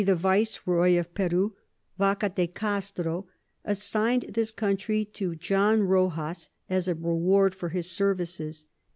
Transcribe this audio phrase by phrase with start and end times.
[0.03, 1.55] the Viceroy of Peru,
[1.99, 3.27] Vaca de Castro,
[3.63, 8.65] assign'd this Country to John Rojas as a Reward for his Services.